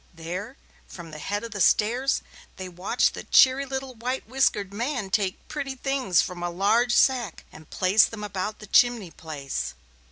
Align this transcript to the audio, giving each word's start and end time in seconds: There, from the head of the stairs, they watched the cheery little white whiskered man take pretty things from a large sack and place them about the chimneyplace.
There, 0.15 0.57
from 0.87 1.11
the 1.11 1.19
head 1.19 1.43
of 1.43 1.51
the 1.51 1.61
stairs, 1.61 2.23
they 2.55 2.67
watched 2.67 3.13
the 3.13 3.21
cheery 3.21 3.67
little 3.67 3.93
white 3.93 4.27
whiskered 4.27 4.73
man 4.73 5.11
take 5.11 5.47
pretty 5.47 5.75
things 5.75 6.23
from 6.23 6.41
a 6.41 6.49
large 6.49 6.95
sack 6.95 7.43
and 7.51 7.69
place 7.69 8.05
them 8.05 8.23
about 8.23 8.57
the 8.57 8.65
chimneyplace. 8.65 9.75